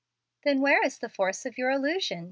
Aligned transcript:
"Then 0.41 0.61
where 0.61 0.83
is 0.83 0.97
the 0.97 1.09
force 1.09 1.45
of 1.45 1.59
your 1.59 1.69
allusion?" 1.69 2.19